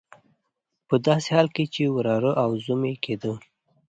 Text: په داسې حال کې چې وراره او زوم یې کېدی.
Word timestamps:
په 0.87 0.95
داسې 1.07 1.27
حال 1.35 1.47
کې 1.55 1.65
چې 1.73 1.83
وراره 1.95 2.31
او 2.43 2.49
زوم 2.63 2.81
یې 2.89 2.95
کېدی. 3.03 3.33